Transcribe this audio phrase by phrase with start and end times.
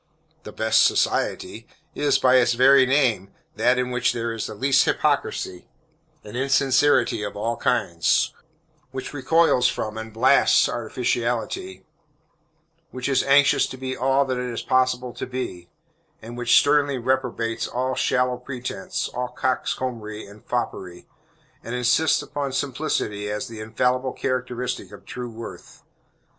[0.41, 4.85] The "best society" is, by its very name, that in which there is the least
[4.85, 5.67] hypocrisy
[6.23, 8.33] and insincerity of all kinds,
[8.89, 11.85] which recoils from, and blasts, artificiality,
[12.89, 15.69] which is anxious to be all that it is possible to be,
[16.19, 21.05] and which sternly reprobates all shallow pretense, all coxcombry and foppery,
[21.63, 25.83] and insists upon simplicity as the infallible characteristic of true worth.